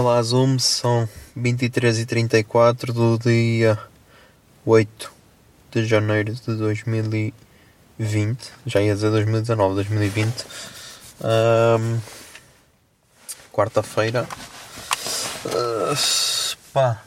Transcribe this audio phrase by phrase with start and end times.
[0.00, 1.06] Olá Zoom, são
[1.36, 3.78] 23h34 do dia
[4.64, 5.12] 8
[5.70, 7.34] de janeiro de 2020.
[8.64, 10.46] Já ia dizer 2019, 2020.
[11.22, 11.98] Ahm,
[13.52, 14.26] Quarta-feira.
[15.44, 15.94] Ah,
[16.72, 17.02] pá.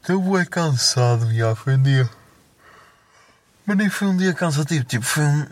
[0.00, 2.10] Estou é cansado já, foi um dia.
[3.64, 5.46] Mas nem foi um dia cansativo, tipo, foi um.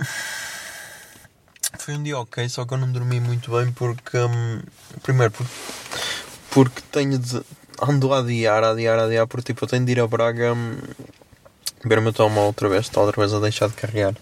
[1.87, 4.19] Foi um dia ok, só que eu não dormi muito bem porque.
[4.19, 4.61] hum,
[5.05, 5.53] primeiro, porque,
[6.51, 7.41] porque tenho de.
[7.81, 10.53] Ando a adiar, a adiar, a adiar, porque tipo, eu tenho de ir a Braga
[10.53, 10.77] hum,
[11.85, 14.17] ver o meu telemóvel outra vez, está outra vez a deixar de carregar.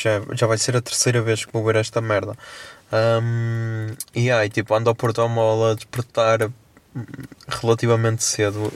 [0.00, 2.36] Já, já vai ser a terceira vez que vou ver esta merda.
[2.92, 7.04] Hum, e aí, tipo, ando ao portão-mola a despertar hum,
[7.60, 8.72] relativamente cedo.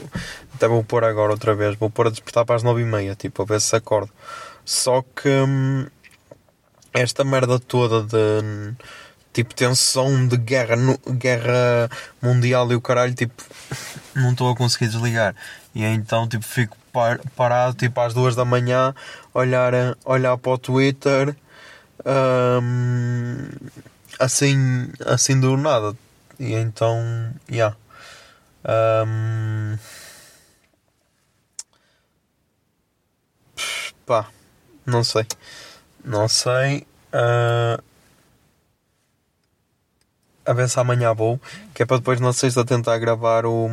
[0.53, 3.15] Até vou pôr agora outra vez, vou pôr a despertar para as nove e meia,
[3.15, 4.11] tipo, a ver se acordo.
[4.65, 5.29] Só que.
[5.29, 5.85] hum,
[6.95, 8.73] esta merda toda de
[9.33, 11.89] tipo tensão de guerra, nu- guerra
[12.21, 13.43] mundial e o caralho, tipo,
[14.15, 15.35] não estou a conseguir desligar.
[15.75, 18.95] E então, tipo, fico par- parado, tipo, às duas da manhã,
[19.33, 19.73] olhar,
[20.05, 21.35] olhar para o Twitter,
[22.05, 23.47] hum,
[24.19, 25.95] assim, assim do nada.
[26.39, 27.01] E então,
[27.49, 27.75] yeah.
[29.07, 29.77] Hum,
[34.05, 34.27] pá,
[34.85, 35.25] não sei.
[36.05, 36.85] Não sei.
[37.11, 37.81] ah,
[40.45, 41.41] a ver se amanhã vou.
[41.73, 43.67] Que é para depois na sexta tentar gravar o.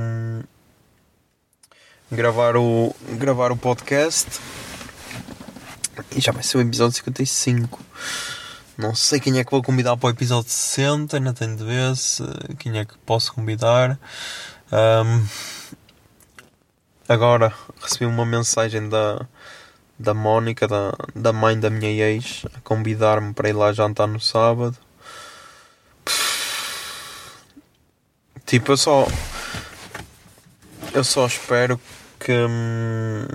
[2.10, 2.94] Gravar o.
[3.18, 4.40] Gravar o podcast.
[6.16, 7.78] E já vai ser o episódio 55.
[8.78, 11.18] Não sei quem é que vou convidar para o episódio 60.
[11.18, 12.22] Ainda tenho de ver se
[12.58, 13.98] quem é que posso convidar.
[14.72, 15.26] Ahm,
[17.06, 19.26] agora recebi uma mensagem da
[20.02, 24.20] da Mónica, da, da mãe da minha ex, a convidar-me para ir lá jantar no
[24.20, 24.76] sábado.
[28.44, 29.06] Tipo, eu só.
[30.92, 31.80] Eu só espero
[32.18, 32.32] que.
[32.32, 33.26] hum,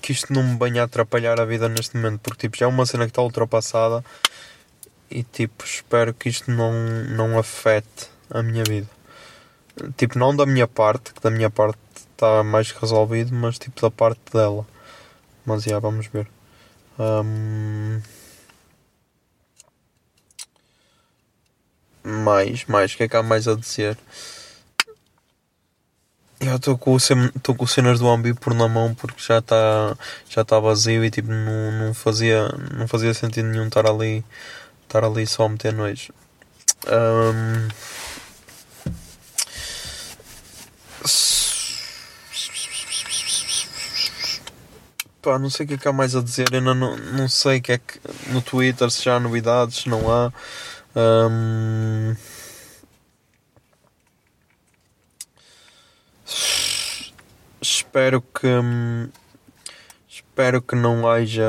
[0.00, 2.68] que isto não me venha a atrapalhar a vida neste momento, porque tipo, já é
[2.68, 4.04] uma cena que está ultrapassada
[5.10, 6.72] e tipo, espero que isto não,
[7.10, 8.88] não afete a minha vida.
[9.96, 11.78] Tipo, não da minha parte, que da minha parte
[12.16, 14.66] está mais resolvido, mas tipo da parte dela.
[15.46, 16.28] Mas já, vamos ver.
[16.98, 18.00] Hum,
[22.06, 23.98] Mais, mais, o que é que há mais a dizer?
[26.40, 26.96] Eu estou com,
[27.56, 29.96] com cenas do Ambi por na mão porque já está
[30.28, 34.24] já tá vazio e tipo não, não, fazia, não fazia sentido nenhum estar ali,
[34.84, 36.12] estar ali só a meter nojo.
[36.86, 37.68] Hum,
[45.26, 47.58] Pá, não sei o que é que há mais a dizer, ainda não, não sei
[47.58, 47.98] o que é que
[48.28, 50.32] no Twitter se já há novidades, se não há.
[50.94, 52.14] Hum,
[57.60, 59.08] Espero que hum,
[60.08, 61.42] espero que não haja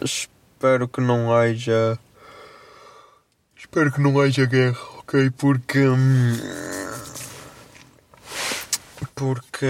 [0.00, 1.98] espero que não haja
[3.56, 5.30] espero que não haja guerra, ok?
[5.30, 6.36] Porque hum,
[9.16, 9.66] porque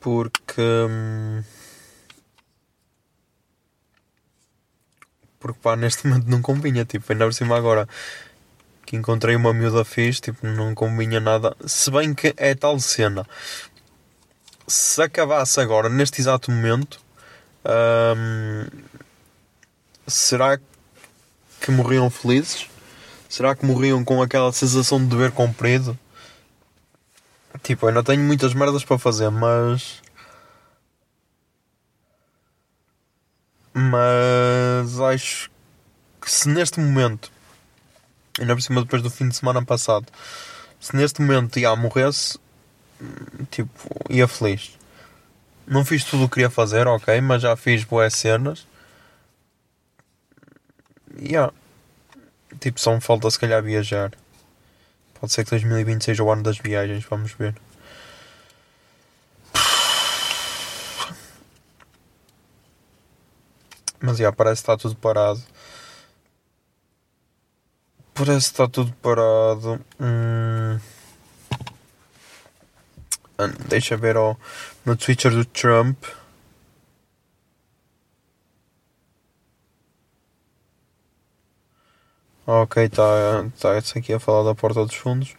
[0.00, 1.42] porque hum,
[5.40, 7.88] porque pá, neste momento não convinha, tipo, ainda por cima agora
[8.86, 13.26] que encontrei uma miúda fixe, tipo, não convinha nada, se bem que é tal cena
[14.66, 17.00] se acabasse agora, neste exato momento
[17.64, 18.66] hum,
[20.06, 20.58] será
[21.60, 22.66] que morriam felizes?
[23.28, 25.98] Será que morriam com aquela sensação de dever cumprido?
[27.62, 30.02] Tipo, eu ainda tenho muitas merdas para fazer, mas.
[35.18, 35.50] acho
[36.20, 37.30] que se neste momento,
[38.38, 40.06] ainda por cima depois do fim de semana passado,
[40.80, 42.38] se neste momento ia morresse,
[43.50, 43.72] tipo,
[44.10, 44.76] ia feliz.
[45.66, 48.66] Não fiz tudo o que queria fazer, ok, mas já fiz boas cenas.
[51.20, 51.52] Yeah.
[52.60, 54.12] Tipo, só me falta se calhar viajar.
[55.20, 57.54] Pode ser que 2020 seja o ano das viagens, vamos ver.
[64.00, 65.42] Mas já, parece que está tudo parado.
[68.14, 69.80] Parece que está tudo parado.
[70.00, 70.78] Hum.
[73.36, 74.36] Ah, Deixa ver ó,
[74.84, 76.04] no Twitter do Trump.
[82.50, 85.34] Ok, está tá, tá aqui a falar da porta dos fundos.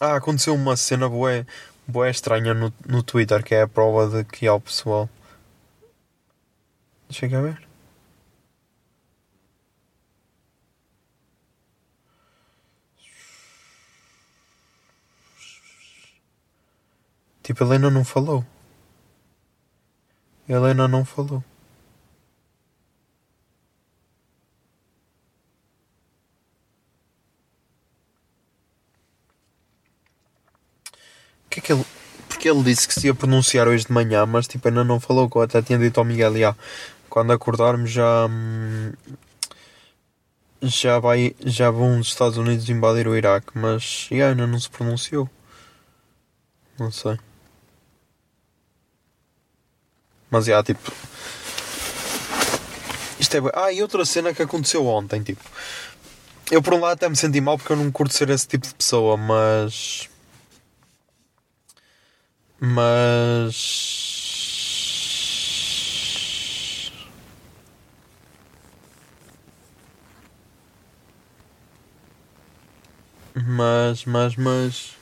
[0.00, 1.46] Ah, aconteceu uma cena boa,
[1.86, 5.10] boa estranha no, no Twitter que é a prova de que há o pessoal.
[7.08, 7.62] Deixa eu ver.
[17.42, 18.44] Tipo, a Helena não falou.
[20.52, 21.42] Helena não falou.
[31.52, 31.84] que é que ele.
[32.28, 35.30] Porque ele disse que se ia pronunciar hoje de manhã, mas tipo ainda não falou,
[35.32, 36.56] eu até tinha dito ao Miguel,
[37.08, 38.26] quando acordarmos já.
[38.26, 38.92] hum,
[40.62, 41.34] Já vai.
[41.44, 45.28] Já vão os Estados Unidos invadir o Iraque, mas já, ainda não se pronunciou.
[46.78, 47.18] Não sei.
[50.32, 50.90] Mas já, tipo.
[53.20, 53.40] Isto é.
[53.54, 55.44] Ah, e outra cena que aconteceu ontem, tipo.
[56.50, 58.66] Eu por um lado até me senti mal porque eu não curto ser esse tipo
[58.66, 60.08] de pessoa, mas.
[62.58, 64.10] Mas.
[73.34, 74.92] Mas, mas, mas.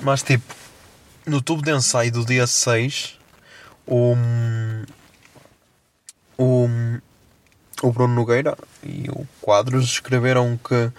[0.00, 0.54] Mas tipo,
[1.24, 3.18] no tubo de ensaio do dia 6,
[3.86, 4.14] o.
[6.38, 6.68] O.
[7.82, 10.90] O Bruno Nogueira e o Quadros escreveram que,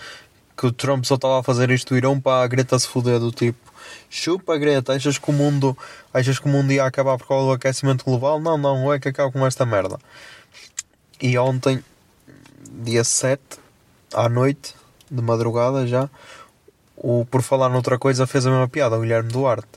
[0.55, 3.31] que o Trump só estava a fazer isto Irão para a Greta se foder do
[3.31, 3.73] tipo
[4.09, 5.77] chupa Greta, achas que o mundo
[6.13, 8.39] achas que o mundo ia acabar por causa do aquecimento global?
[8.39, 9.97] Não, não, é que acaba com esta merda.
[11.21, 11.83] E ontem,
[12.69, 13.41] dia 7,
[14.13, 14.75] à noite,
[15.09, 16.09] de madrugada já,
[16.95, 19.67] o Por Falar Noutra Coisa fez a mesma piada, o Guilherme Duarte.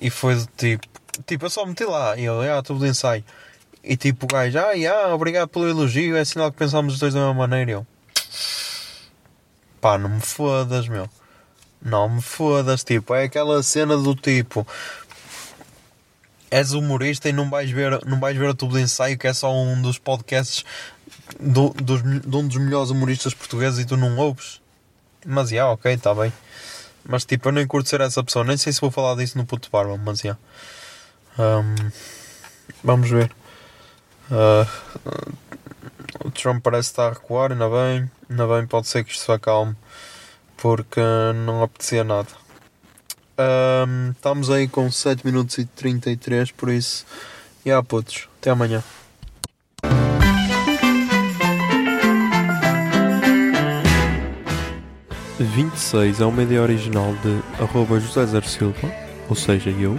[0.00, 0.86] E foi do tipo,
[1.26, 3.24] tipo, eu só meti lá, e eu, ah, tudo de ensaio.
[3.82, 7.14] E tipo, o gajo, ah, yeah, obrigado pelo elogio, é sinal que pensámos os dois
[7.14, 7.70] da mesma maneira.
[7.70, 7.86] E eu,
[9.80, 11.08] pá, não me fodas, meu.
[11.82, 14.66] Não me fodas, tipo, é aquela cena do tipo.
[16.50, 19.34] És humorista e não vais ver, não vais ver o tubo de ensaio, que é
[19.34, 20.64] só um dos podcasts
[21.38, 24.62] do, dos, de um dos melhores humoristas portugueses e tu não ouves.
[25.26, 26.32] Mas já, ok, está bem.
[27.06, 29.44] Mas tipo, eu nem curto ser essa pessoa, nem sei se vou falar disso no
[29.44, 30.38] puto barba, mas já.
[31.38, 31.90] Ahm,
[32.82, 33.30] vamos ver.
[34.30, 34.66] Ah,
[36.24, 38.10] o Trump parece estar a recuar, ainda bem.
[38.30, 39.76] Ainda bem, pode ser que isto se acalme
[40.56, 41.00] porque
[41.44, 42.28] não apetecia nada.
[43.36, 47.04] Ahm, estamos aí com 7 minutos e 33, por isso,
[47.64, 48.82] e yeah, putos, até amanhã.
[55.38, 58.92] 26 é uma ideia original de arroba José Zer Silva,
[59.28, 59.98] ou seja, eu.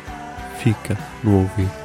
[0.63, 1.80] fica no ouvido.